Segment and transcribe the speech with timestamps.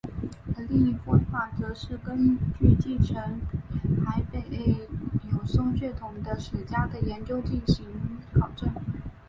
[0.57, 3.39] 而另一说法则是根据继承
[4.03, 4.41] 海北
[5.31, 7.85] 友松血统的史家的研究进行
[8.33, 8.67] 考证。